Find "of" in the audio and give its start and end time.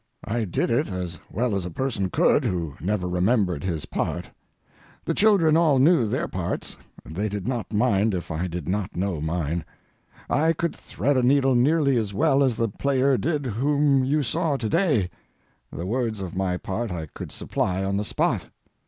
16.19-16.35